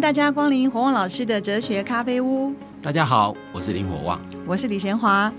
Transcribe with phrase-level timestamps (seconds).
[0.00, 2.54] 迎大家光临火旺老师的哲学咖啡屋。
[2.80, 5.30] 大家好，我是林火旺，我是李贤华。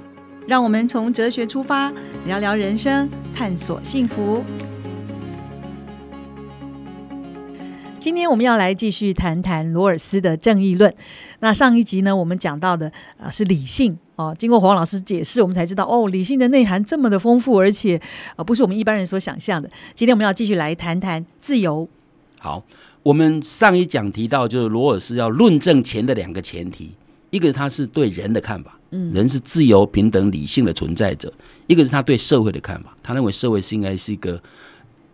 [0.45, 1.91] 让我们从哲学出发，
[2.27, 4.43] 聊聊人生，探索幸福。
[7.99, 10.93] 今天我们要来继续谈谈罗尔斯的正义论。
[11.39, 17.99] 那上一集呢，我们讲到的呃是理性哦，经过黄老师解释，我们才知道哦，理性的内涵这么的丰富，而且
[18.35, 19.67] 呃不是我们一般人所想象的。
[19.95, 21.89] 今天我们要继续来谈谈自由。
[22.39, 22.63] 好，
[23.03, 26.91] 我们上一讲提到，就是罗尔斯要论证钱的两个前提，
[27.29, 31.29] 一个他是对人的看法，嗯，人是自由、平等、理性的存在者；
[31.67, 34.41] 一个是他对社会的看法，他认为社会是应该是一个。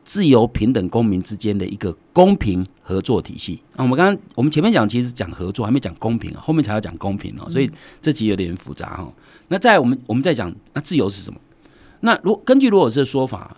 [0.10, 3.62] 自由、平等、公民之间的一个公平合作体系。
[3.76, 7.70] 那我们刚刚我们前面讲其实讲合作，还没讲公平啊，后面才要讲公平哦，所以
[8.02, 9.14] 这集有点复杂哈。
[9.50, 11.38] 那在我们我们再讲，那自由是什么？
[12.00, 13.58] 那如根据罗尔斯的说法，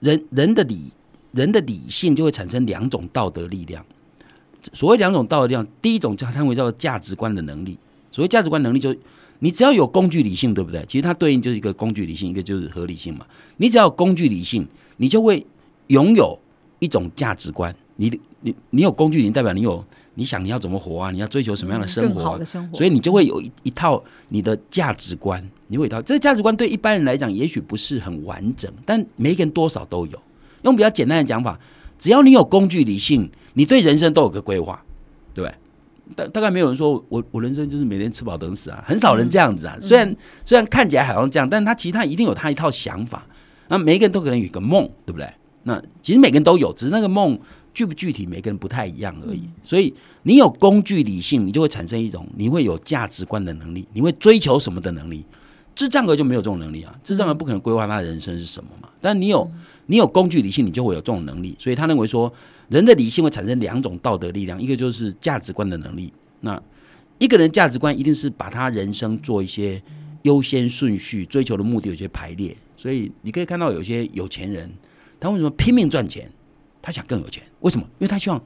[0.00, 0.92] 人人的理
[1.36, 3.84] 人的理性就会产生两种道德力量。
[4.72, 7.78] 所谓两种道德力量，第一种叫称为叫做价值观的能力。
[8.10, 8.92] 所谓价值观能力，就
[9.38, 10.84] 你只要有工具理性，对不对？
[10.88, 13.24] 其实它对应就是一个工具理性，一个就是合理性嘛。
[13.58, 15.46] 你只要有工具理性，你就会。
[15.88, 16.36] 拥有
[16.80, 21.12] 一种价值观，你你你有工具，你代表你有你想你要怎么活啊？
[21.12, 22.44] 你要追求什么样的生活？
[22.74, 30.20] 所以你就会有一一套你的价值观，你会一套这个价值观对一般人来讲也许不是很完整，但每个人多少都有。
[30.70, 31.58] 用比较简单的讲法，
[31.98, 34.84] 只要你有工具理性，你对人生都有个规划，
[35.34, 35.54] 对不对？
[36.14, 39.76] 大大概没有人说我我人生就是每天吃饱等死啊，很少人这样子啊。
[39.80, 40.14] 虽然
[40.44, 43.26] 虽然看起来好像这样，但他其实他一定有他一套想法。
[43.68, 45.28] 那每一个人都可能有一个梦，对不对？
[45.64, 47.36] 那其实每个人都有，只是那个梦
[47.74, 49.42] 具不具体，每个人不太一样而已。
[49.64, 49.92] 所以
[50.22, 55.26] 你有工具理性，你就会产生一种你会有价值观的能力，你会追求什么的能力。
[55.74, 58.88] 智障儿就没有这种能力啊，智障儿不可能规划他的人生是什么嘛。
[59.00, 59.50] 但你有
[59.86, 61.56] 你有工具理性，你就会有这种能力。
[61.58, 62.32] 所以他认为说，
[62.68, 66.12] 人的理性会产生两种道德力量，一个就是价值观的能力。
[66.40, 66.60] 那
[67.18, 69.82] 一个人价值观一定是把他人生做一些
[70.22, 72.56] 优先顺序，追求的目的有些排列。
[72.76, 74.70] 所以你可以看到有些有钱人。
[75.18, 76.30] 他为什么拼命赚钱？
[76.82, 77.42] 他想更有钱。
[77.60, 77.86] 为什么？
[77.98, 78.40] 因为他希望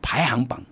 [0.00, 0.62] 排行榜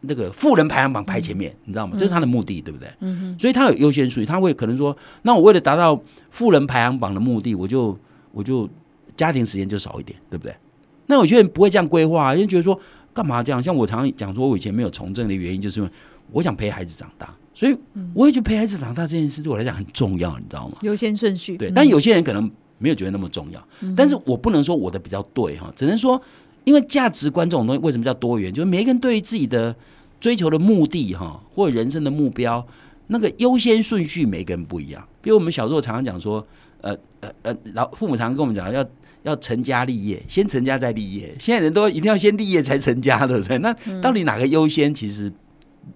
[0.00, 1.96] 那个富人排行榜排前面，你知道吗？
[1.98, 2.88] 这是他的目的，对不对？
[3.00, 6.00] 嗯所以他有优先顺序，他会可能说：那我为了达到
[6.30, 7.98] 富人排行榜的目的，我就
[8.30, 8.70] 我就
[9.16, 10.54] 家庭时间就少一点，对不对？
[11.06, 12.78] 那有些人不会这样规划，因为觉得说
[13.14, 13.62] 干嘛这样？
[13.62, 15.92] 像我常常讲说，我以前没有从政的原因，就是因为
[16.32, 17.76] 我想陪孩子长大，所以
[18.14, 20.76] 我也觉得陪孩子长大这件事对我来讲很重要，你知道吗？
[20.82, 21.56] 优先顺序。
[21.56, 22.50] 对，但有些人可能。
[22.78, 26.20] 没有觉得那么重要，但是我不能说我的比较对哈，只能说，
[26.64, 28.52] 因为价值观这种东西为什么叫多元？
[28.52, 29.74] 就是每一个人对于自己的
[30.20, 32.62] 追求的目的哈，或者人生的目标，
[33.06, 35.02] 那个优先顺序每个人不一样。
[35.22, 36.46] 比如我们小时候常常讲说，
[36.82, 38.84] 呃呃呃，老父母常常跟我们讲要
[39.26, 41.34] 要成家立业，先成家再立业。
[41.38, 43.58] 现在人都一定要先立业才成家，对不对？
[43.58, 43.70] 那
[44.00, 44.94] 到底哪个优先？
[44.94, 45.30] 其实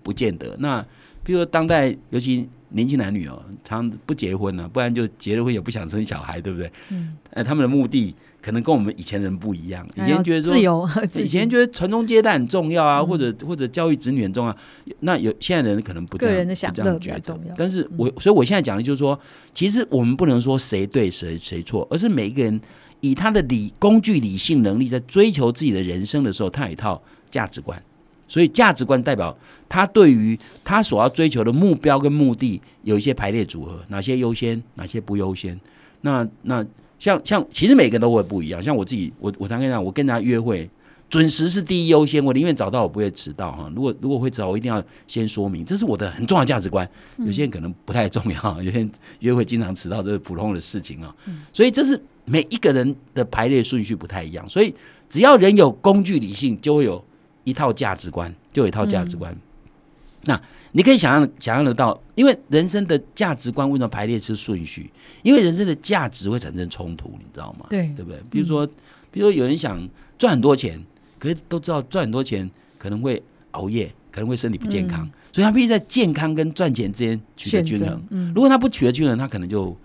[0.02, 0.54] 不见得。
[0.58, 0.84] 那
[1.24, 2.48] 比如说当代尤其。
[2.72, 6.70] 年轻男女哦，常不结婚呢，不然就结了婚也不想生小孩，对不对？
[6.91, 9.87] 嗯，呃，他们的目的可能跟我们以前人不一样。
[9.97, 14.56] 以前觉得说 自由，以前觉得传宗接代很重要啊，或者或者教育子女很重要。
[15.01, 17.55] 那有现在人可能不这样，个人的享乐比较重要。
[17.56, 19.19] 但是我所以我现在讲的就是说，
[19.55, 22.61] 其实我们不能说谁对谁谁错，而是每一个人
[23.01, 27.83] 以他的理工具理性能力在追求自己的人生的时候，他有一套价值观。
[28.28, 29.37] 所以价值观代表
[29.69, 35.61] 他对于他所要追求的目标跟目的有一些排列组合，哪些优先，哪些不优先。
[36.03, 36.65] 那那
[37.00, 38.62] 像像其实每个人都会不一样。
[38.62, 40.71] 像我自己，我我常跟你讲，我跟人家约会，
[41.09, 43.69] 准时是第一优先，我宁愿早到，我不会迟到哈。
[43.75, 46.89] 如果如果会迟到，我一定要先说明，这是我的很重要价值观。
[47.19, 51.12] 有些人可能不太重要，有些人约会经常迟到，这是普通的事情啊。
[51.53, 54.49] 所以这是每一个人的排列顺序不太一样。
[54.49, 54.72] 所以
[55.09, 57.05] 只要人有工具理性，就会有。
[57.43, 59.34] 一套价值观就有一套价值观，
[60.25, 60.41] 那
[60.72, 64.91] 你可以想象想象得到，因为人生的价值观为什么排列是顺序？
[65.22, 67.67] 因为人生的价值会产生冲突，你知道吗？
[67.71, 68.21] 对，对不对？
[68.31, 68.67] 比如说，
[69.11, 69.89] 比如说有人想
[70.19, 70.81] 赚很多钱，
[71.19, 73.22] 可是都知道赚很多钱可能会
[73.53, 78.03] 熬夜，可能会身体不健康，所以他必须在健康跟赚钱之间取得均衡。
[78.11, 79.77] 嗯，如果他不取得均衡，他可能就。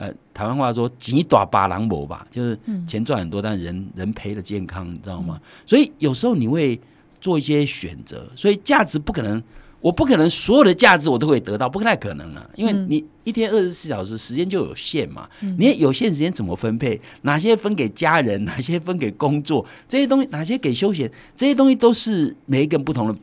[0.00, 2.56] 呃，台湾话说“几大把狼博”吧，就是
[2.86, 5.40] 钱赚很多，但人人赔了健康，你知道吗？
[5.66, 6.80] 所以有时候你会
[7.20, 9.42] 做一些选择，所以价值不可能，
[9.80, 15.28] 我不可能所有的价值我都会得到，不太可能啊，因为你一天二十四小时时间就有限嘛，
[15.58, 17.00] 你有限时间怎么分配？
[17.22, 19.64] 哪些分给家人， 哪些分给工作？
[19.88, 21.10] 这些东西哪些给休闲？
[21.36, 23.16] 这些东西都是每一个不同的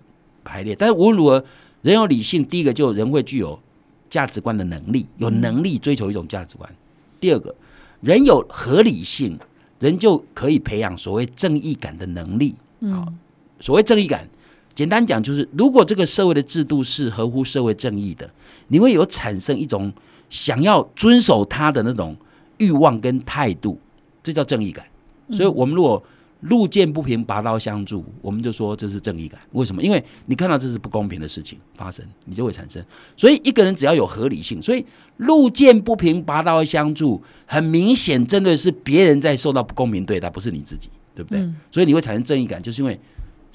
[0.43, 0.75] 排列。
[0.75, 1.45] 但是无论如何，
[1.81, 3.59] 人有理性，第一个就人会具有。
[4.07, 6.75] 价值观的能力，有能力追求一种价值观。
[7.19, 7.53] 第二个，
[7.99, 9.37] 人有合理性，
[9.79, 12.55] 人就可以培养所谓正义感的能力。
[12.83, 13.11] 好，
[13.59, 14.29] 所谓正义感，
[14.75, 18.29] 简单讲，就是如果这个社会的制度是合乎社会正义的，
[18.67, 19.91] 你会有产生一种
[20.29, 22.15] 想要遵守它的那种
[22.57, 23.79] 欲望跟态度，
[24.21, 24.85] 这叫正义感。
[25.31, 26.03] 所以，我们如果
[26.41, 29.39] 路见不平，拔刀相助，我们就说这是正义感。
[29.53, 29.81] 为什么？
[29.81, 32.83] 因为你看到这是不公平的事情发生，你就会产生。
[33.15, 34.85] 所以，一个人只要有合理性，所以
[35.17, 41.49] 路见不平，拔刀相助，很明显针对是别人在受到不公平对待，不是你自己，对不对？
[41.71, 42.99] 所以你会产生正义感，就是因为。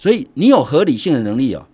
[0.01, 1.67] 所以你有合理性的能力哦，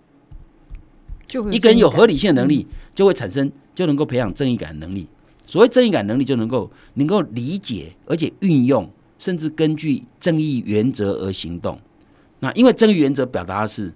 [1.25, 5.07] 就一个人有合理性的能力，就会产生就能够培养正义感能力。
[5.47, 11.79] 所谓正义感能力，就能够能够理解，而且运用，甚至根据正义原则而行动。
[12.41, 13.93] 那因为正义原则表达的是，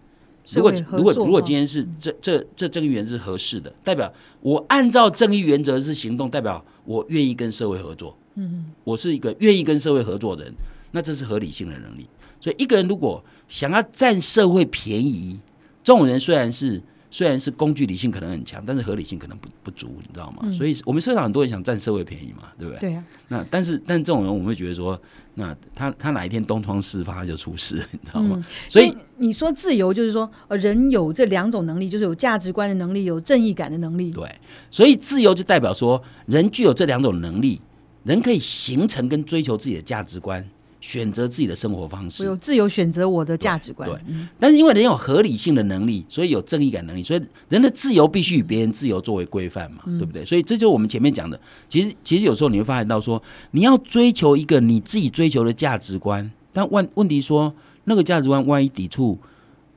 [0.54, 8.18] 如果如果如果今天是这这这正义原则是合适的，代表我按照正义原则是行动，代表我愿意跟社会合作。
[8.36, 10.54] 嗯，我是一个愿意跟社会合作的人，
[10.92, 12.07] 那这是合理性的能力。
[12.39, 15.38] 所以一个人如果想要占社会便宜，
[15.83, 16.81] 这种人虽然是
[17.12, 20.50] 虽然是工具理性可能很强，但是合理性可能不不足，你知道吗？
[20.53, 22.80] 所以我们社会上很多人想占社会便宜嘛，对不对？
[22.80, 23.03] 对啊。
[23.27, 25.00] 那但是但这种人，我们会觉得说，
[25.33, 28.42] 那他他哪一天东窗事发就出事，你知道吗？
[28.69, 34.09] 所以你说自由就是说，呃，人有这两种能力，就是有价值观的能力，有正义感的能力。
[34.12, 34.33] 对，
[34.69, 37.59] 所以自由就代表说，人具有这两种能力，
[38.06, 40.48] 人可以形成跟追求自己的价值观。
[40.81, 43.88] 选择自己的生活方式，我有自由选择我的价值观。
[43.88, 43.98] 对，
[44.39, 50.25] 但是因为人有合理性的能力，所以有正义感能力，所以人的自由必须以别人自由作为规范嘛，对不对？
[50.25, 51.39] 所以这就是我们前面讲的。
[51.69, 57.54] 其实，其实有时候你会发现到说，你要追求一个你自己追求的价值观，但问问题说，
[57.84, 59.18] 那个价值观万一抵触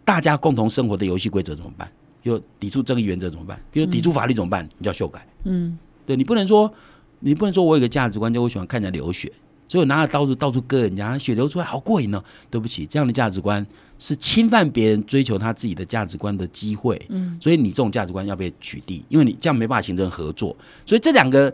[0.04, 1.86] 大家共同生活的游戏规则怎么办？
[2.22, 3.60] 就抵触正义原则怎么办？
[3.70, 4.66] 比如抵触法律怎么办？
[4.78, 5.26] 你就要修改。
[5.44, 6.72] 嗯，对你不能说，
[7.20, 9.30] 你不能说我有个价值观，就我喜欢看人家流血。
[9.74, 12.22] 所以我拿着刀子到处割人家，血流出来好过瘾哦！
[12.48, 13.66] 对不起，这样的价值观
[13.98, 17.04] 是侵犯别人追求他自己的价值观的机会。
[17.08, 20.56] 嗯，所以你这种价值观要被取缔，因为你这样没办法形成合作。
[20.86, 21.52] 所以这两个，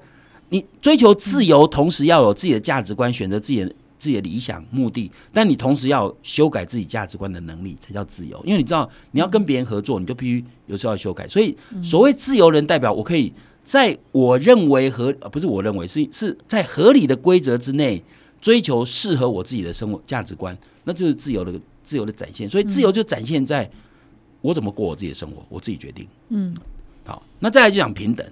[0.50, 8.38] 你追求自由，同时要有自己的价值观，选择自己的自己的理想目的，但你同时要修改自己价值观的能力，才叫自由。
[8.44, 11.26] 因为你知道，你要跟别人合作，你就必须有时候要修改。
[11.26, 13.32] 所以，所谓自由人，代表我可以。
[13.64, 18.02] 在我认为合，不是我认为是是在合理的规则之内
[18.40, 21.52] 追求适合我自己的生活价值观，那就是自由的
[21.82, 22.48] 自由的展现。
[22.48, 23.70] 所以自由就展现在
[24.40, 26.06] 我怎么过我自己的生活，我自己决定。
[26.30, 26.56] 嗯，
[27.04, 28.26] 好，那再来就讲平等。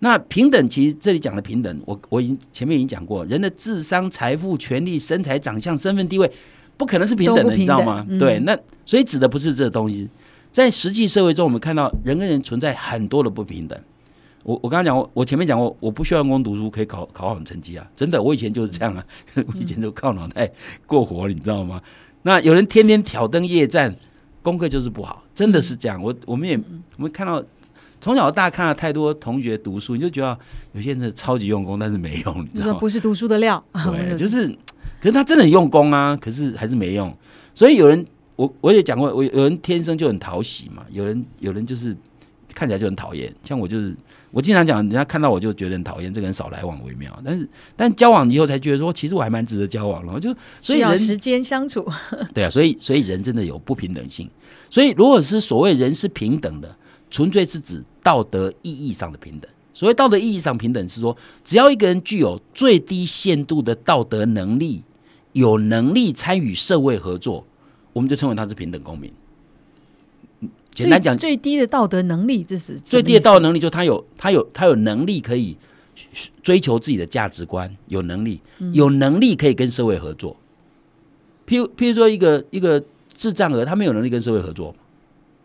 [0.00, 6.30] 那平等其实这里讲的平等，我我已经前面已经讲过，人的智商、财富、权利、身材、长相、身份地位，
[6.76, 8.06] 不可能是平等的，你知道吗？
[8.18, 8.56] 对，那
[8.86, 10.08] 所以指的不是这东西。
[10.52, 13.78] 在实际社会中，我们看到人跟人存在很多的不平等。
[14.48, 17.86] 我我刚刚讲我我前面讲过，我不需要用功读书可以考考好成绩啊！
[17.94, 19.04] 真的，我以前就是这样啊，
[19.36, 20.50] 我以前都靠脑袋
[20.86, 21.82] 过活，你知道吗？
[22.22, 23.94] 那有人天天挑灯夜战，
[24.40, 26.02] 功课就是不好，真的是这样。
[26.02, 26.58] 我我们也
[26.96, 27.44] 我们看到
[28.00, 30.38] 从小到大看到太多同学读书，你就觉得
[30.72, 32.78] 有些人是超级用功，但是没用，你知道吗？
[32.80, 33.62] 不是读书的料。
[33.84, 34.48] 对，就是，
[34.98, 37.14] 可是他真的很用功啊，可是还是没用。
[37.54, 38.02] 所以有人
[38.34, 41.94] 我我也讲过，我有人天生就很讨喜嘛，有人有人就是
[42.54, 43.94] 看起来就很讨厌，像我就是。
[44.30, 47.18] 我经常讲，人家看到我就觉得很讨厌，这个人少来往为妙。
[47.24, 50.20] 但是，但交往以后才觉得说，其实我还蛮值得交往了。
[50.20, 51.86] 就所以人时间相处，
[52.34, 54.28] 对啊，所以所以人真的有不平等性。
[54.68, 56.76] 所以如果是所谓人是平等的，
[57.10, 59.50] 纯粹是指道德意义上的平等。
[59.72, 64.82] 所谓道德意义上平等，是说只要一个人具有最低限度的道德能力，
[65.32, 67.46] 有能力参与社会合作，
[67.92, 69.10] 我们就称为他是平等公民。
[70.78, 75.56] 简单讲，最低的道德能力，这是最低的道德能力，就他有他有他有能力可以
[76.42, 78.40] 追求自己的价值观，有能力
[78.72, 80.36] 有能力可以跟社会合作。
[81.46, 82.80] 譬如譬如说，一个一个
[83.12, 84.72] 智障儿，他没有能力跟社会合作，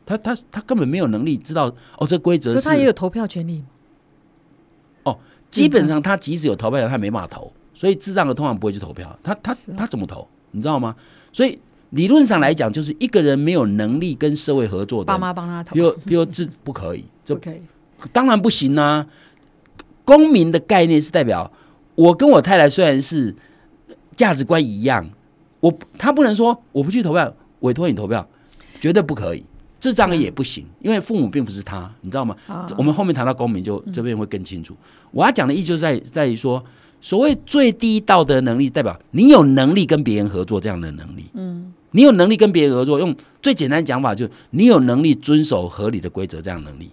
[0.05, 3.63] 他他他根本没有能力知道哦，这规则是他也有投票权利
[5.03, 5.17] 哦，
[5.49, 9.17] 基本上他即使有投票权，他没办法投，所以智障儿通常不会去投票。
[9.23, 10.27] 他他他怎么投？
[10.51, 10.95] 你知道吗？
[11.31, 11.57] 所以。
[11.93, 17.39] 理论上来讲，就是一个人没有能力跟社会合作的，爸妈帮他投，比如比如这不可以，这
[18.11, 19.07] 当然不行啊。
[20.05, 21.49] 公民的概念是代表
[21.95, 23.33] 我跟我太太虽然是
[24.17, 25.09] 价值观一样，
[25.61, 28.27] 我他不能说我不去投票，委托你投票，
[28.81, 29.45] 绝对不可以。
[29.79, 32.35] 智障也不行，因为父母并不是他，你知道吗？
[32.77, 34.73] 我们后面谈到公民，就这边会更清楚。
[35.11, 36.63] 我要讲的意就在在于说，
[37.03, 41.25] 所谓最低道德能力，代表你有能力跟别人合作这样的能力。
[41.33, 41.73] 嗯。
[41.91, 46.89] 你有能力跟别人合作，用最简单讲法，就是你有能力遵守合理的规则，这样能力。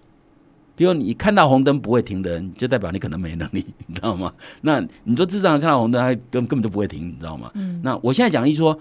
[0.74, 4.32] 比如你看到红灯不会停的人，就代表你可能没能力，你知道吗？
[4.62, 7.50] 那你说智障看到红灯，他根根本就不会停，你知道吗？
[7.54, 8.78] 嗯那我现在讲一说，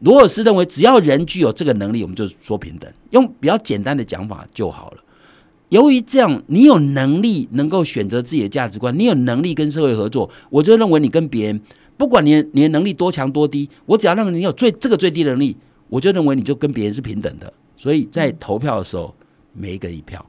[0.00, 2.90] 罗尔斯认为，只要人具有这个能力，我们就说平等。
[3.10, 4.98] 用比较简单的讲法就好了。
[5.70, 11.60] 由于这样，你有能力能够选择自己的价值观，你有能力跟社会合作，我就认为你跟别人，
[11.96, 15.56] 不管你你的能力多强多低，我只要认为你有最这个最低能力，
[15.88, 17.52] 我就认为你就跟别人是平等的。
[17.76, 19.14] 所以在投票的时候，
[19.52, 20.24] 每一个一票，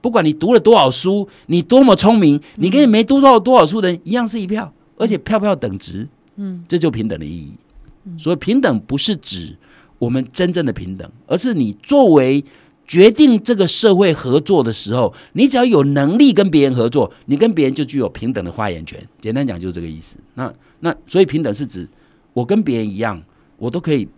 [0.00, 6.08] 不管你读了多少书，你多么聪明，你跟你没读到多少书的人一样是一票，而且票票等值。
[6.36, 7.52] 嗯，这就平等的意义。
[8.16, 9.54] 所以平等不是指
[9.98, 12.42] 我们真正的平等，而是你作为
[12.88, 19.06] 决定这个社会合作的时候，你只要有能力跟别人合作，你跟别人就具有平等的发言权。
[19.20, 20.16] 简单讲就是这个意思。
[20.34, 21.86] 那那所以平等是指
[22.32, 23.22] 我跟别人一样，
[23.58, 24.08] 我都可以，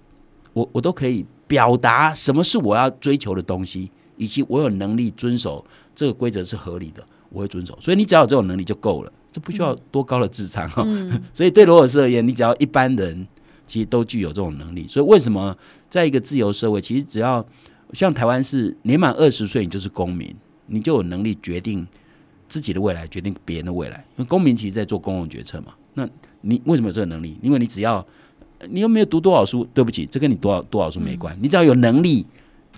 [0.53, 5.65] 我我都可以表达什么是我要追求的东西，以及我有能力遵守
[5.97, 7.77] 这个规则是合理的，我会遵守。
[7.81, 10.87] 所以你只要有这种能力就够了，这不需要多高的智商哈。
[11.35, 13.27] 所以对罗尔斯而言，你只要一般人。
[13.67, 15.57] 其实都具有这种能力，所以为什么
[15.89, 17.47] 在一个自由社会，其实只要
[17.93, 20.35] 像台湾是年满二十岁，你就是公民，
[20.67, 21.87] 你就有能力决定
[22.49, 23.99] 自己的未来，决定别人的未来。
[24.17, 25.75] 因为公民其实在做公共决策嘛。
[25.95, 26.09] 那
[26.43, 27.37] 你为什么有这个能力？
[27.43, 28.07] 因为你只要
[28.69, 31.37] 你又没有读多少书，对不起，这跟你多少多少书没关。
[31.41, 32.25] 你只要有能力，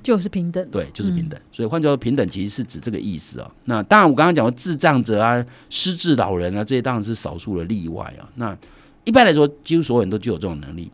[0.02, 0.66] 就是平等。
[0.70, 1.38] 对，就是平等。
[1.52, 3.50] 所以换句话说，平等其实是指这个意思啊。
[3.66, 8.28] 那当然，我刚刚讲的智障者啊、失智老人啊，这些当然是少数的例外啊。
[8.36, 8.56] 那
[9.04, 10.90] 一般来说，几乎所有人都具有这种能力，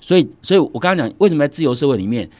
[0.00, 2.30] 所以，所以我刚刚讲，为什么在自由社会里面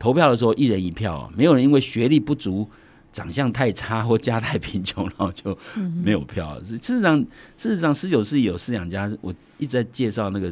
[0.00, 1.30] 投票的时候一人一票啊？
[1.36, 2.68] 没有人因为学历不足、
[3.12, 5.56] 长相太差或家太贫穷，然后就
[6.02, 6.58] 没有票。
[6.64, 7.24] 事实上，
[7.56, 10.50] 事实上，十九世纪有思想家，我一直在介绍那个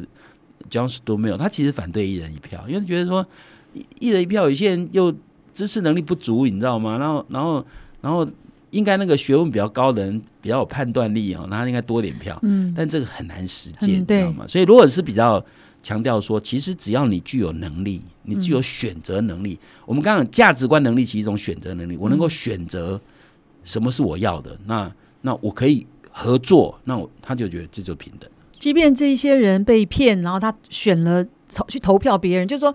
[0.69, 3.25] John Stuart Mill，他其实反对一人一票，因为觉得说
[3.99, 5.13] 一人一票，有些人又
[5.53, 6.97] 知识能力不足，你知道吗？
[6.97, 7.65] 然后，然后，
[7.99, 8.25] 然后。
[8.71, 12.37] 应该那个学问比较高的人比较有判断力哦，那他应该多点票。
[12.43, 14.45] 嗯，但这个很难实践，你知道吗？
[14.47, 15.43] 所以如果是比较
[15.81, 19.59] 强调说，其实只要你具有能力，你具有选择能力。
[19.85, 22.99] 我们刚刚价值观能力其实一种选择能力，我能够选择
[23.63, 28.29] 什么是我要的，那那我可以合作，那我他就觉得这就平等。
[28.57, 32.73] 即便这一些人被骗，然后他选了投去投票别人，就是说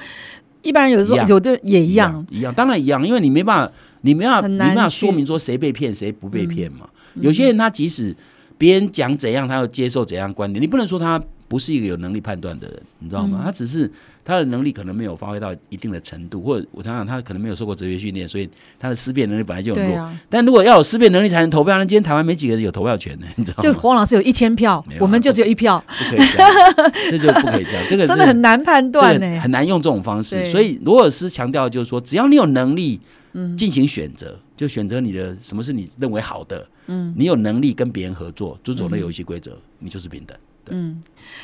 [0.62, 3.72] 一般人有的时候有的也一样，一样，当然一样，因为你没办法。
[4.06, 6.86] 你没法，你没法说明说谁被骗，谁不被骗嘛？
[7.22, 8.14] 有些人他即使
[8.58, 13.42] 别人讲怎样，他要接受怎样观点，你不能说他不是一个有能力判断的人，你知道吗？
[13.44, 13.90] 他只是
[14.24, 18.48] 他的能力可能没有发挥到一定的程度，或者我想想，他可能没有受过哲学训练，所以
[18.78, 20.10] 他的思辨能力本来就很弱。
[20.28, 23.62] 但如果要有思辨能力才能投票，那今天台湾没几个人有投票权呢，你知道吗？
[23.62, 27.84] 就黄老师有一千票，我们就只有一票，不可以这样，这就不可以这样。
[27.88, 30.46] 这个 真的很难判断呢，很难用这种方式。
[30.46, 33.00] 所以罗尔斯强调就是说，只要你有能力。
[33.58, 36.64] 进行选择，就选择你的什么是你认为好的。
[36.86, 40.38] 嗯，你有能力跟别人合作，遵守那游戏规则，你就是平等。
[40.70, 41.02] 嗯，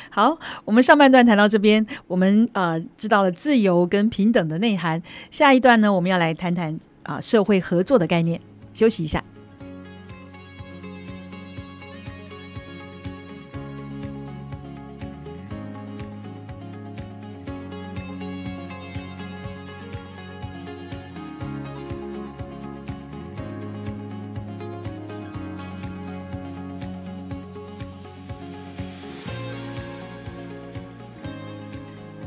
[0.09, 5.01] 好，我们上半段谈到这边，我们呃知道了自由跟平等的内涵。
[5.29, 8.41] 下一段呢，我们要来谈谈啊社会合作的概念。
[8.73, 9.23] 休息一下。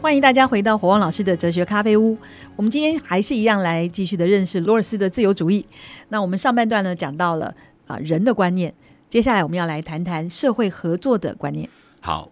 [0.05, 2.15] 欢迎大家回到火旺老师的哲学咖啡屋。
[2.57, 5.65] 我们今天还是一样来继续的认识罗尔斯的自由主义。
[6.11, 7.55] 那我们上半段呢讲到了
[7.87, 8.75] 啊人的观念，
[9.09, 11.67] 接下来我们要来谈谈社会合作的观念。
[12.01, 12.31] 好，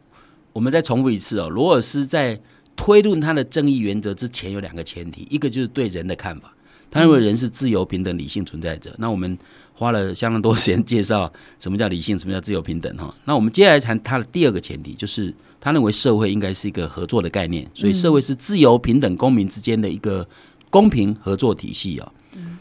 [0.53, 1.49] 我们再重复一次哦。
[1.49, 2.39] 罗尔斯在
[2.77, 6.53] 推论他的正义原则之前有两个前提，一个就是对人的看法，
[6.91, 8.95] 他认为人是自由、平等、理性存在者。
[8.99, 9.39] 那我们
[9.73, 13.15] 花了相当多时间介绍什么叫理性，什么叫自由、平等哈。
[13.25, 15.35] 那我们接下来谈他的第二个前提，就是。
[15.63, 20.29] 他认为社会应该是一个合作的概念，所以社会是自由平等公民之间的一个
[20.71, 22.13] 公平合作体系啊。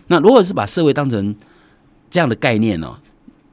[0.05, 1.35] 那如果是把社会当成
[2.11, 2.95] 这样的概念呢，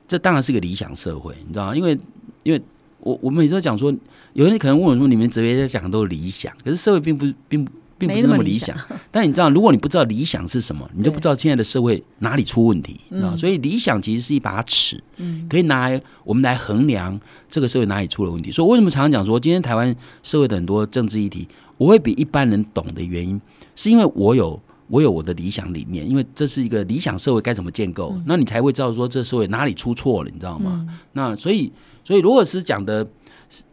[0.06, 1.74] 这当然是个理想社会，你知道吗？
[1.74, 1.98] 因为
[2.42, 2.60] 因为
[3.00, 3.90] 我我们每次都讲说，
[4.34, 7.72] 有人可能问我说，你们哲学家讲的都是理想，可是社会并不并不。
[7.98, 8.76] 并不是那么理想，
[9.10, 13.34] 但你知道，如果你不知道理想是什么，你就不知道现在的社会哪里出问题啊。
[13.36, 15.02] 所以理想其实是一把尺，
[15.50, 17.18] 可以拿来我们来衡量
[17.50, 18.52] 这个社会哪里出了问题。
[18.52, 23.40] 所以为什么常常讲说，今天台湾社会的很多政治议题，我会比一般人懂的原因，
[23.74, 30.86] 是因为我有我有我的理想理念，因为这是一个理想社会该怎么建构，那你才会知道说这社会哪里出错了，你知道吗？
[31.14, 31.72] 那所以
[32.04, 33.04] 所以如果是讲的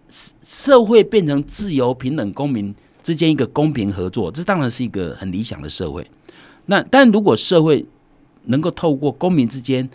[0.09, 2.73] 社会变成自由平等公民。
[3.05, 6.09] 之间一个公平合作，这当然是一个很理想的社会。
[6.65, 7.85] 那 但如果社会
[8.45, 9.87] 能够透过公民之间，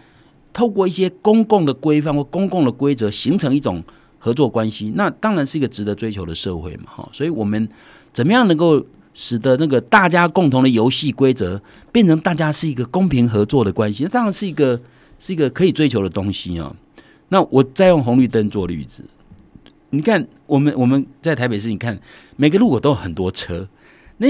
[0.53, 3.83] 透过一些公共的规范或公共的规则，形成一种
[4.21, 6.85] 合作关系，那当然是一个值得追求的社会嘛。
[6.87, 7.69] 哈，所以我们
[8.13, 14.05] 怎么样能够使得那个大家共同的游戏规则变成大家是一个公平合作的关系？
[14.05, 14.81] 那当然是一个
[15.19, 16.73] 是一个可以追求的东西啊。
[17.31, 19.03] 那我再用红绿灯做例子，
[19.91, 21.99] 你看我们我们在台北市，你看
[22.37, 23.69] 每个路口都有很多车，
[24.19, 24.29] 那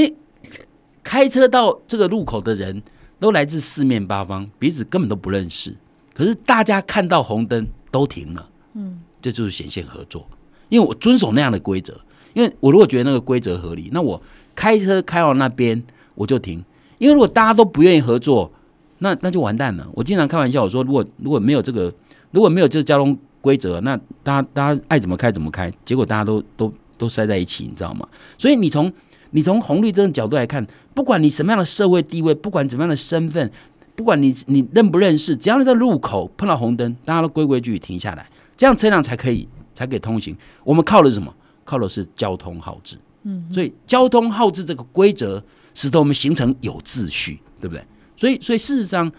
[1.03, 2.83] 开车到这个路口的人
[3.19, 5.75] 都来自四面八方，彼此根本都不认识，
[6.15, 10.27] 可是大家看到红灯都停了，嗯，这就是显现合作，
[10.69, 12.01] 因为我遵守那样的规则，
[12.33, 14.21] 因为我如果觉得那个规则合理，那我
[14.55, 15.83] 开车开到那边
[16.15, 16.65] 我就停，
[16.99, 18.51] 因为如果大家都不愿意合作，
[18.99, 19.87] 那那就完蛋了。
[19.93, 21.93] 我经常开玩笑我说，如果如果没有这个
[22.31, 28.07] 如果没有这个交通规则，那大家大家爱怎么开怎么开，结果大家都都都塞在一起，你知道吗？
[28.37, 28.93] 所以你从
[29.31, 33.51] 你从红绿灯的角度来看，不管你什么样的社会地位，不管怎么样的身份，
[33.97, 40.37] 不管你你认不认识，只要你在路口碰到红灯，大家都规规矩矩停下来，这样车辆才可以才可以通行。
[40.65, 41.35] 我们靠的是什么？
[41.65, 42.97] 靠的是交通号志。
[43.23, 45.43] 嗯，所以交通号志这个规则，
[45.75, 47.83] 使得我们形成有秩序，对不对？
[48.17, 49.11] 所以所以事实上。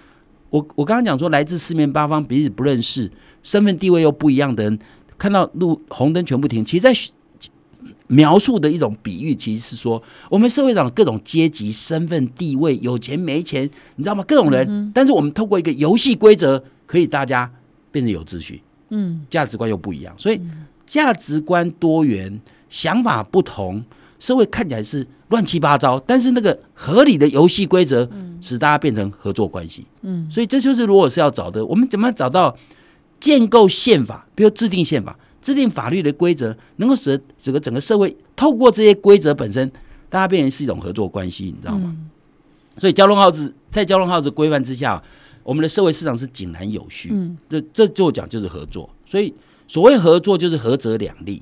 [0.49, 3.09] 我我刚刚讲说，来自四面八方、彼此不认识、
[3.43, 4.79] 身份地位又不一样的人，
[5.17, 6.63] 看到路红灯全部停。
[6.63, 6.93] 其实，在
[8.07, 14.23] 描述的一种比喻，其实是说，我们社会上各种阶级、身份、地位，有钱没钱，你知道吗？
[14.27, 17.51] 各种人，但是我们透过一个游戏规则，可以大家
[17.91, 18.61] 变得有秩序。
[18.89, 20.39] 嗯，价值观又不一样，所以
[20.85, 23.83] 价值观多元、想法不同，
[24.19, 25.07] 社会看起来是。
[25.31, 28.05] 乱七八糟，但是那个合理的游戏规则，
[28.41, 29.85] 使大家变成合作关系。
[30.01, 32.53] 嗯，所以这就是如果是要找的，我们怎么找到
[33.21, 39.71] 建构宪法，比如制定宪法、制定法律的规则，能够使整个整个社会透过这些规则本身，
[40.09, 41.95] 大家变成是一种合作关系，你知道吗？
[42.77, 45.01] 所以交通号子在交通号子规范之下，
[45.43, 47.11] 我们的社会市场是井然有序。
[47.13, 48.89] 嗯，这这就讲就是合作。
[49.05, 49.33] 所以
[49.67, 51.41] 所谓合作就是合则两利。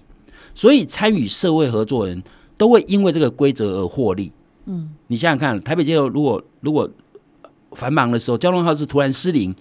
[0.54, 2.22] 所以参与社会合作人。
[2.60, 4.34] 都会因为这个规则而获利。
[4.66, 6.90] 嗯，你想想看，台北街头如果如果
[7.72, 9.56] 繁忙的时候，交通号是突然失灵，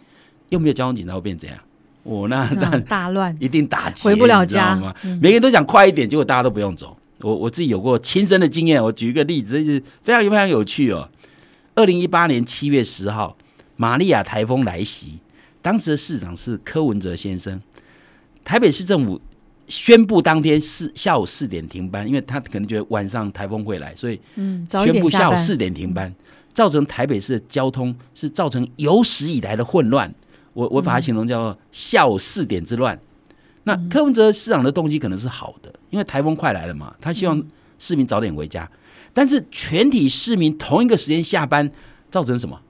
[0.48, 1.56] 又没有交通警察，会变怎样？
[2.02, 4.94] 我那那大乱，一定打劫，回不了家吗？
[5.20, 6.96] 每个人都想快一点，结果大家都不用走。
[7.20, 11.08] 我我自己有过亲身的经验，我举一个例子，是非常非常有趣哦。
[11.74, 13.36] 二零一八年七月十号，
[13.76, 15.18] 玛利亚台风来袭，
[15.60, 17.60] 当时的市长是柯文哲先生，
[18.44, 19.20] 台北市政府。
[19.70, 24.18] 宣布当天四下午四点停班，因为他可能觉得晚上台风会来，所以
[24.70, 26.10] 宣布下午四点停班，
[26.54, 30.10] 造成台北市的交通是造成有史以来的混乱。
[30.58, 32.98] 我我把它形容叫下午四点之乱。
[33.62, 37.40] 那柯文哲市长的动机可能是好的，因为台风快来了嘛，他希望
[37.78, 38.68] 市民早点回家。
[39.12, 41.70] 但是全体市民同一个时间下班，
[42.10, 42.60] 造成什么？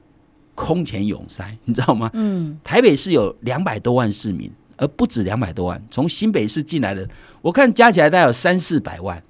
[0.55, 2.11] 空前涌塞，你知道吗？
[2.12, 4.53] 嗯，台北市有两百多万市民。
[4.81, 7.05] 而不止两百多万，从新北市进来的，
[7.42, 9.20] 我看加起来大概有三四百万，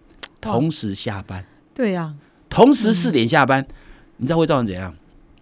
[0.42, 1.42] 同时下班。
[1.72, 2.14] 对呀，
[2.50, 3.66] 同时四点下班，
[4.18, 4.94] 你知道会造成怎样？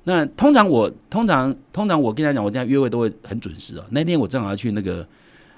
[0.09, 3.85] 那通常我通常通常我跟他讲，我这样约会都会很准时哦。
[3.91, 5.05] 那天我正好要去那个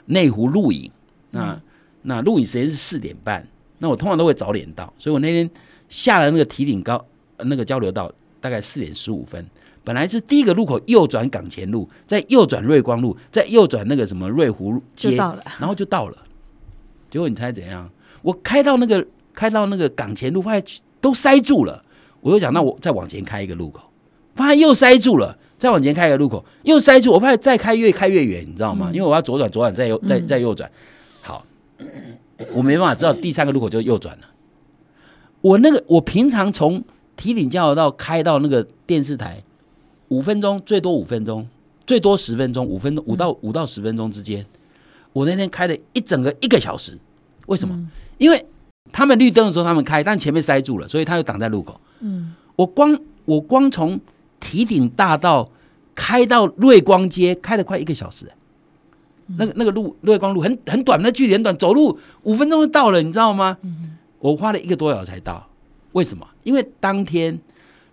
[0.06, 0.90] 内湖露营，
[1.32, 1.60] 那
[2.00, 3.46] 那露营时间是四点半，
[3.78, 5.48] 那我通常都会早点到，所以我那天
[5.90, 7.04] 下了那个提顶高
[7.40, 9.46] 那个交流道，大概四点十五分。
[9.84, 16.16] 本来是第一个路口右转港前路，再右转瑞光路，再右转那个什么瑞湖街，然后就到了。
[17.10, 17.90] 结果你猜怎样？
[18.22, 21.84] 我开到那个开到那个港前路，发现都塞住了。
[22.20, 23.80] 我又想，那我再往前开一个路口，
[24.38, 25.36] 发现又塞住了。
[25.58, 27.10] 再往前开一个路口，又塞住。
[27.10, 28.90] 我发现再开越开越远，你知道吗？
[28.94, 30.70] 因为我要左转左转再右再再右转。
[31.20, 31.44] 好，
[32.52, 34.26] 我没办法知道第三个路口就右转了。
[35.40, 36.84] 我那个我平常从
[37.16, 39.42] 提顶交流道开到那个电视台。
[40.10, 41.46] 五分钟最多五分钟，
[41.84, 44.46] 最多十分钟，五分钟五到五到十分钟之间。
[45.12, 46.96] 我那天开了一整个一个小时，
[47.46, 47.76] 为什么？
[48.16, 48.46] 因为
[48.90, 51.78] 他们绿灯的时候他们开，但前面塞住了，所以他就挡在路口。
[52.00, 54.00] 嗯，我光我光从
[54.40, 55.50] 提顶大道
[55.94, 58.30] 开到瑞光街，开了快一个小时。
[59.36, 63.58] 那个那个路瑞光路很很短，那距离很短，走路五分钟就到了，你知道吗？
[64.18, 65.48] 我花了一个多小时才到，
[65.92, 66.26] 为什么？
[66.42, 67.38] 因为当天。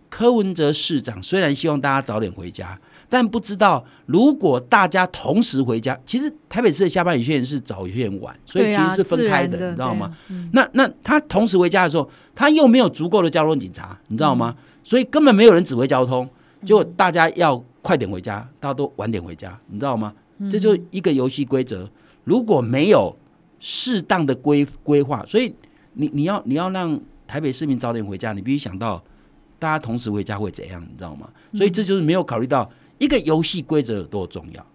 [0.08, 10.16] 柯文哲市长虽然希望大家早点回家，但不知道如果大家同时回家，其实台北市的下班有些人是早，有些人晚，所以其实是分开的，你知道吗？
[10.54, 14.56] 那那他同时回家的时候，他又没有足够的交通警察，你知道吗？
[14.84, 16.28] 所以根本没有人指挥交通，
[16.66, 20.14] 就大家要快点回家，大家都晚点回家，你知道吗？
[20.50, 21.90] 这就一个游戏规则，
[22.24, 23.16] 如果没有
[23.60, 25.54] 适当的规规划，所以
[25.94, 29.04] 你你要你要让台北市民早点回家，你必须想到。
[29.58, 30.82] 大家同时回家会怎样？
[30.82, 31.30] 你知道吗？
[31.54, 34.66] 所以这就是没有考虑到一个游戏规则有多重要。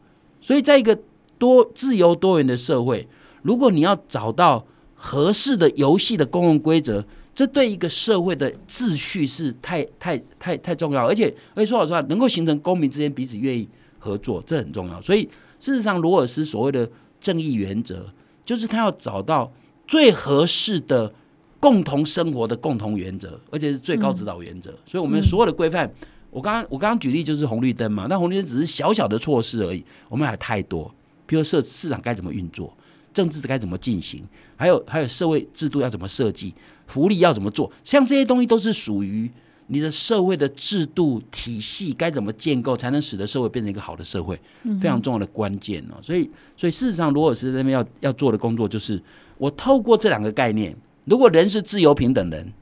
[0.41, 0.99] 所以在一个
[1.39, 3.09] 多自由多元的社会，
[3.43, 7.05] 如果你要找到合适的游戏的公共规则，
[7.35, 13.67] 这对一个社会的秩序是太太太太重要，而且而且说老实话，能够形成公民之间彼此愿意
[13.99, 15.01] 合作，这很重要。
[15.01, 15.23] 所以
[15.59, 18.05] 事实上，罗尔斯所谓的正义原则，
[18.45, 19.51] 就是他要找到
[19.87, 21.13] 最合适的
[21.59, 24.71] 共同生活的共同原则，而且是最高指导原则。
[24.85, 25.91] 所以，我们所有的规范，
[26.31, 30.93] 我刚刚我刚刚举例就是红绿灯嘛，那红绿灯只是小小的措施而已，我们还太多，
[31.27, 32.73] 比如社市场该怎么运作。
[33.13, 34.23] 政治该怎么进行？
[34.57, 36.55] 还有还有社会制度要怎么设计？
[36.87, 37.71] 福利要怎么做？
[37.83, 39.29] 像这些东西都是属于
[39.67, 44.41] 你的社会的制度体系该怎么建构，才能使得社会变成一个好的社会，
[44.81, 45.99] 非常重要的关键哦。
[46.01, 49.03] 所以，所以事实上，罗尔斯这边要要做的工作就是，
[49.39, 50.73] 我透过这两个概念，
[51.05, 52.53] 如果人是自由平等人，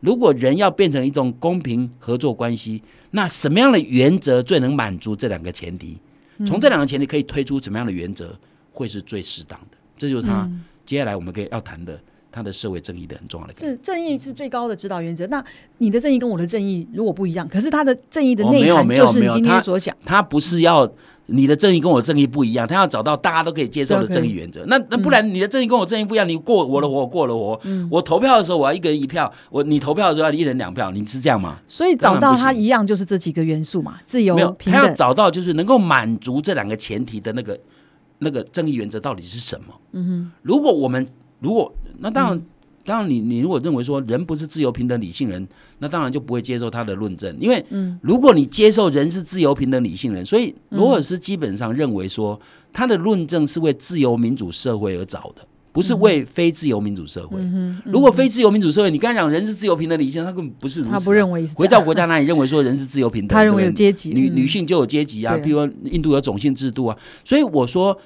[0.00, 5.98] 如果人要变成一种公平合作关系，那什么样的原则最能满足这两个前提？
[6.46, 8.34] 从这两个前提可以推出什么样的原则
[8.72, 9.76] 会是最适当的？
[9.98, 10.48] 这就是他
[10.86, 12.00] 接下来我们可以要谈的，
[12.32, 13.52] 他的社会正义的很重要的。
[13.54, 15.26] 是正义是最高的指导原则。
[15.26, 15.44] 那
[15.76, 20.90] 你的正义跟我的正义如果不一样，可是他的正义的内涵就是你今天所讲，他不是要
[21.30, 24.64] 你的正义跟我正义不一样，他要找到大家都可以接受的正义原则。
[24.66, 27.60] 那那不然你的正义跟我正义不一样，你过我的活，我过了活。
[27.90, 31.58] 我投票的时候我要一个人一票，我你投票的时候要一人两票，你是这样吗？
[31.66, 34.56] 所以找到他一样就是这几个元素嘛，自由没有。
[34.58, 37.58] 他要找到就是能够满足这两个前提的那个。
[38.22, 39.74] 那个正义原则到底是什么？
[39.92, 42.42] 嗯哼，如果我们如果那当然
[42.90, 45.46] 当然你你如果认为说人不是自由平等理性人，
[45.78, 47.64] 那当然就不会接受他的论证，因为
[48.02, 52.40] 如果你接受人是自由平等理性人，所以罗尔斯基本上认为说
[52.72, 55.46] 他的论证是为自由民主社会而找的。
[55.72, 57.38] 不是为非自由民主社会。
[57.84, 60.82] 如果非自由民主社会，你刚才讲人是自由平等理性，他根本不是。
[60.82, 61.46] 他不认为。
[61.54, 63.28] 回到国家那里，认为说人是自由平等。
[63.28, 65.36] 他认为有阶级，女女性就有阶级啊。
[65.36, 66.98] 比如说印度有种姓制度啊。
[67.24, 67.96] 所以我说，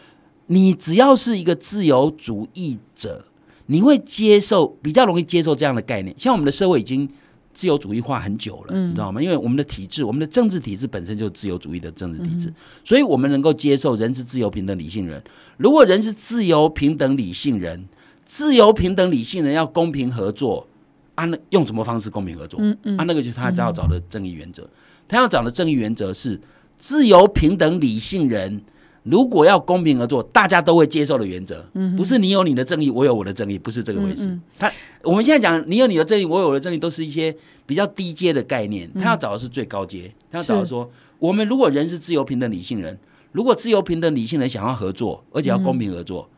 [0.48, 3.24] 你只要是一个自由主义者，
[3.66, 6.14] 你会接受比较容易接受这样的概念。
[6.18, 7.09] 像我们的社会已经。
[7.57, 9.22] 自由主义化很久了，你知道吗？
[9.22, 15.22] 因为我们的体制，我们的政治体制本身就是自由主义的政治体制，所以我们能够接受人是自由平等理性人。
[15.57, 17.85] 如果人是自由平等理性人，
[18.27, 20.66] 自由平等理性人要公平合作，
[21.14, 22.59] 按用什么方式公平合作？
[22.61, 24.68] 嗯嗯，按那个就是他要找的正义原则。
[25.07, 26.40] 他要找的正义原则是
[26.77, 28.61] 自由平等理性人。
[29.04, 31.64] 如果要公平合作，大家都会接受的原则，
[31.96, 34.38] 不是你有你的正义，我有我的正义，不是这个回事。
[34.58, 37.36] 他我们现在讲，你有你的正义，我有我的正义，都是一些
[37.66, 38.90] 比较低阶的概念。
[38.94, 42.98] 他要找的是最高阶，他要找的说，我们如果人是自由平等理性人，
[43.32, 46.30] 如果自由平等理性人想要合作，而且要公平合作，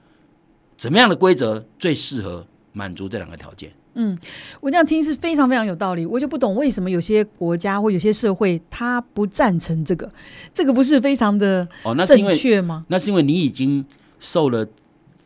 [0.76, 3.72] 怎么样的规则最适合满足这两个条件？
[3.96, 4.16] 嗯，
[4.61, 10.12] 我这样听是非常非常有道理，我就不懂为什么有些国家或有些社会他不赞成这个，
[10.52, 12.85] 这个不是非常的哦，那是因为确吗？
[12.88, 13.85] 那是因为你已经
[14.20, 14.66] 受了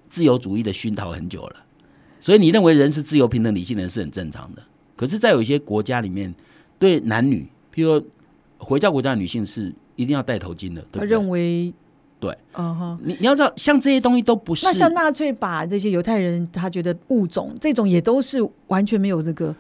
[0.09, 1.57] 自由主义的熏陶很久了，
[2.21, 4.63] 所以你认为人是自由平等理性人是很正常的。
[4.97, 6.35] 可是，在有一些国家里面，
[6.79, 8.07] 对男女，譬如
[8.59, 11.75] 回教国家的女性是一定要戴头巾的，他认为。
[12.21, 14.67] 对，嗯哼，你你要知道，像这些东西都不是。
[14.67, 19.57] 那像纳粹把这些犹太人，他觉得物种这种也都是完全没有这个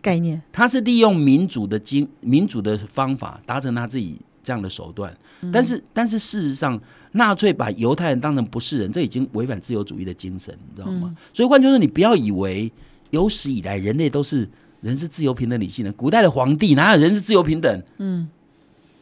[0.00, 0.40] 概念。
[0.50, 5.14] 他是利用民主的经民主的方法达成他自己这样的手段，
[5.52, 6.80] 但是但是事实上，
[7.12, 11.14] 纳粹把犹太人当成不是人，这已经违反自由主义的精神，你知道吗？
[11.34, 12.72] 所以换句话说，你不要以为
[13.10, 14.48] 有史以来人类都是
[14.80, 17.82] 人是自由平等理性的，古代的皇帝哪有人是自由平等？
[17.98, 18.26] 嗯，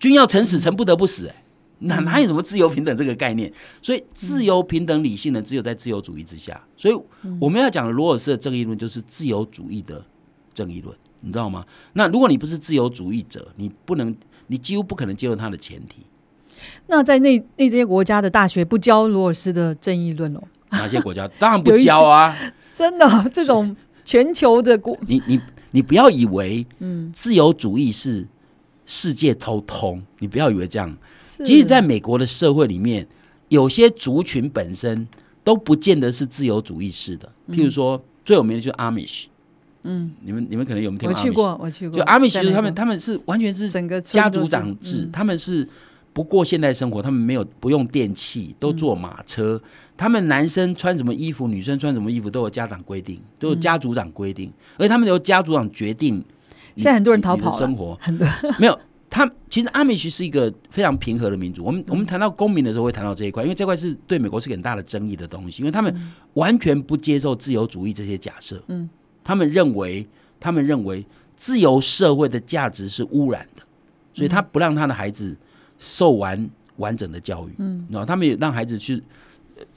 [0.01, 1.37] 君要臣死，臣不得不死，哎。
[1.81, 3.53] 哪哪有什么自由平等这个概念？
[3.83, 6.61] 所以自由平等理性呢，只有在自由主义之下。
[6.77, 6.95] 所以
[7.39, 10.05] 我们要讲的罗尔斯的正义论，就是自由主义的
[10.55, 11.65] 正义论，你知道吗？
[11.93, 16.07] 那如果你不是自由主义者，你不能，你几乎不可能接受他的前提。
[16.87, 20.43] 那在那那些国家的大学不教罗尔斯的正义论哦？
[20.71, 22.35] 哪些国家当然不教啊？
[22.73, 25.41] 真的，这种全球的国，你你
[25.73, 28.27] 你不要以为，嗯，自由主义是
[28.87, 30.97] 世界都通，你不要以为这样。
[31.45, 33.07] 即使在美国的社会里面，
[33.49, 35.07] 有些族群本身
[35.45, 37.31] 都不见得是自由主义式的。
[37.51, 39.29] 譬如说，最有名的就是阿米什。
[39.83, 41.13] 嗯，你们你们可能有没有听过？
[41.13, 41.99] 我去过，我去过。
[41.99, 45.69] 就阿米什，他们他们是完全是整个家族长制，他们是
[46.13, 49.61] 不过现代生活，他们没有不用电器，都坐马车。
[49.97, 56.25] 他们男生穿什么衣服，女生穿什么衣服，都有家长规定，都有家族长规定，而且他们由家族长决定。
[56.77, 58.27] 现在很多人逃跑生活很多
[58.61, 58.79] 没有。
[59.09, 61.65] 他其实阿米奇是一个非常平和的民族。
[61.65, 68.63] 我们我们谈到公民的时候会谈到这一块，因为这块是对美国是很大的争议的东西，因为他们完全不接受自由主义这些假设。
[68.67, 68.91] 嗯，
[69.25, 70.07] 他们认为
[70.39, 73.63] 他们认为自由社会的价值是污染的，
[74.13, 75.35] 所以他不让他的孩子
[75.79, 77.55] 受完完整的教育。
[77.59, 79.03] 嗯，然后他们也让孩子去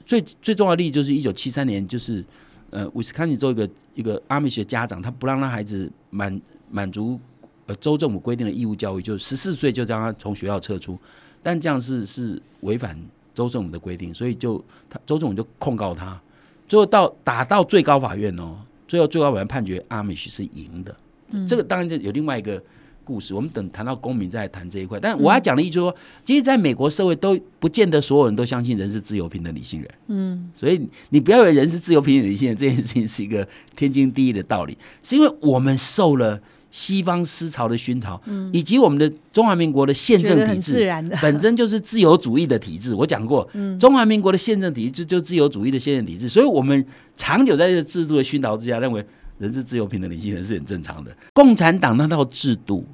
[0.04, 2.22] 最最重要的例子就是一九七三年，就是
[2.70, 6.38] 呃，威斯康星州一个一个阿米学家长，他不让他孩子满
[6.70, 7.18] 满足
[7.66, 10.98] 呃州政府规定的义务教育，就十四岁就将他从学校撤出，
[11.42, 12.96] 但这样是是违反
[13.34, 16.20] 州政府的规定，所以就他州政府就控告他，
[16.68, 18.56] 最后到打到最高法院哦，
[18.88, 20.94] 最后最高法院判决阿米什是赢的。
[21.46, 22.60] 这个当然就有另外一个
[23.04, 24.98] 故事，我们等谈到公民再谈这一块。
[24.98, 29.90] 但我要讲的意思说，其实在美国社会都不见得所有人都相信人是自由、平等、理性人。
[30.08, 30.80] 嗯，所以
[31.10, 38.20] 你不要以为人是自由、平等、理性人这件事情是一个天经地义的道理，是因为我们受了西方思潮的熏陶，
[38.52, 40.88] 以及我们的中华民国的宪政体制
[41.20, 42.94] 本身就是自由主义的体制。
[42.94, 46.84] 我讲过，中华民国的宪政体制就自由主义的宪政体制，所以我们
[47.16, 49.04] 长久在这个制度的熏陶之下，认为。
[49.40, 51.10] 人是自由、平等、理性人是很正常的。
[51.32, 52.86] 共产党那套制度，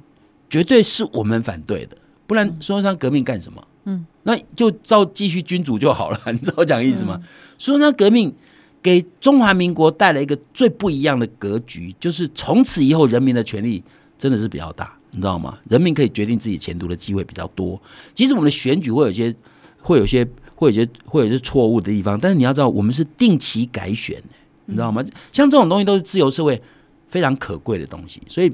[0.49, 1.97] 绝对是我们反对的。
[2.25, 3.61] 不然，孙中山革命干什么？
[3.83, 6.17] 嗯，那就照继续君主就好了。
[6.31, 7.21] 你知道我讲意思吗？
[7.57, 8.33] 孙中山革命
[8.81, 13.83] 给中华民国带来一个最不一样的格局，就是从此以后人民的权利
[14.17, 15.57] 真的是比较大，你知道吗？
[15.69, 17.79] 人民可以决定自己前途的机会比较多。
[18.13, 19.35] 即使我们的选举会有些、
[19.81, 24.21] 会有些、会有些、会有些错误的地方，但是你要知道，我们是定期改选。
[24.65, 25.03] 你知道吗？
[25.31, 26.61] 像这种东西都是自由社会
[27.07, 28.51] 非常可贵的东西，所以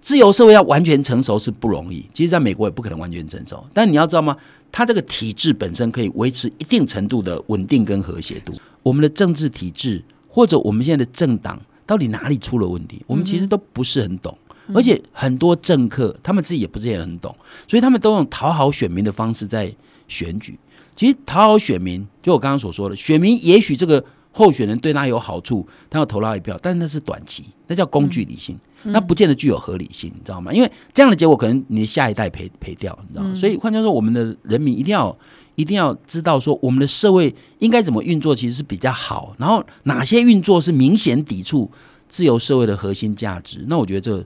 [0.00, 2.04] 自由社会要完全成熟是不容易。
[2.14, 3.62] 其实，在美国也不可能完全成熟。
[3.74, 4.36] 但你要知道吗？
[4.72, 8.52] 它这个体制本身可以维持一定程度的稳定跟和谐度。
[8.82, 13.02] 我们的政治体制或者我们现在的政党到底哪里出了问题？
[13.06, 14.36] 我们其实都不是很懂，
[14.74, 17.34] 而且很多政客他们自己也不是也很懂，
[17.68, 19.74] 所以他们都用讨好选民的方式在
[20.08, 20.58] 选举。
[20.96, 24.04] 其实讨好选民，就我刚刚所说的，选民也许这个。
[24.32, 30.52] 候选人对他有好处，他要投他一票，但是那是短期，那叫工具理性，那不见得具有合理性，你知道吗？
[30.52, 33.34] 因为这样的结果可能你的下一代赔赔掉，你知道吗？
[33.34, 35.14] 所以换句话说，我们的人民一定要
[35.60, 39.34] 一定要知道说，我们的社会应该怎么运作，其实是比较好。
[39.38, 41.70] 然后哪些运作是明显抵触
[42.08, 43.64] 自由社会的核心价值？
[43.68, 44.24] 那我觉得这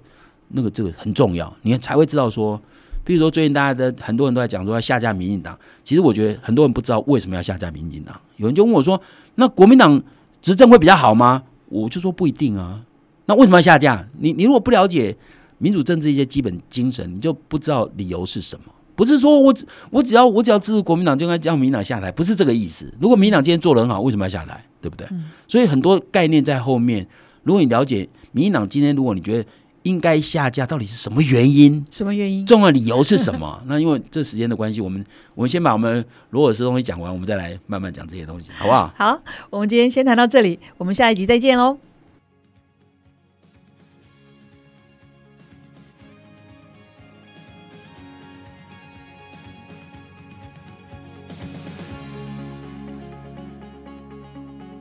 [0.48, 2.60] 那个这个很重要，你才会知道说。
[3.06, 8.18] 比如说，最近大家的很多人都在讲说要下架民进党，其实我觉得很多人不知道为什么要下架民进党。
[8.38, 8.98] 有人就问我说
[9.36, 10.02] ：“那国民党
[10.40, 12.80] 执政会比较好吗？”我就说不一定啊。
[13.26, 14.08] 那为什么要下架？
[14.18, 15.14] 你你如果不了解
[15.58, 18.72] 民主政治一些基本精神，你就不知道理由是什么。
[18.94, 22.92] 不是说我只我只要我只要支持国民党就应该叫民党下台，不是这个意思。
[23.00, 24.64] 如果民党今天做得很好，为什么要下台？
[24.80, 25.06] 对不对？
[25.48, 27.06] 所以很多概念在后面。
[27.42, 29.48] 如果你了解民进党今天，如果你觉得。
[29.84, 31.84] 应该下架，到底是什么原因？
[31.90, 32.46] 什么原因？
[32.46, 33.62] 重要理由是什么？
[33.68, 35.04] 那因为这时间的关系，我们
[35.34, 38.90] 我们先把我们罗尔斯东西讲完，我们再来慢慢讲这些东西，好不好？
[38.96, 41.76] 好，我们今天先谈到这里，我们下一集再见喽。